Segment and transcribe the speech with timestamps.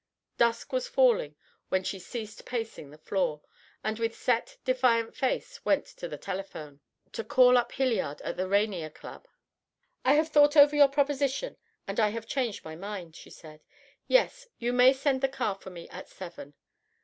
[0.39, 1.35] Dusk was falling
[1.69, 3.43] when she ceased pacing the floor,
[3.83, 6.79] and with set, defiant face went to the telephone,
[7.11, 9.27] to call up Hilliard at the Rainier Club.
[10.03, 11.55] "I have thought over your proposition
[11.87, 13.61] and I have changed my mind," she said.
[14.07, 16.55] "Yes, you may send the car for me at seven."